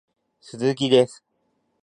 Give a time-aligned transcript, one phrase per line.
[0.73, 1.23] 鈴木です